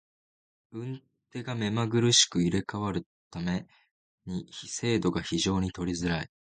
[0.71, 0.99] 運
[1.29, 3.67] 手が目まぐるしく入れ替わる為
[4.25, 6.31] に精度が非常に取りづらい。